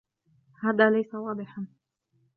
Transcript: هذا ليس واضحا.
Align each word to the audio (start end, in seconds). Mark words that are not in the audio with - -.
هذا 0.59 0.89
ليس 0.91 1.15
واضحا. 1.15 1.67